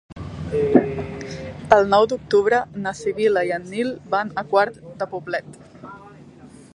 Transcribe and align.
El 1.75 1.91
nou 1.91 2.07
d'octubre 2.13 2.61
na 2.87 2.95
Sibil·la 3.01 3.45
i 3.49 3.53
en 3.59 3.69
Nil 3.75 3.93
van 4.15 4.35
a 4.43 4.47
Quart 4.55 4.83
de 5.03 5.09
Poblet. 5.15 5.61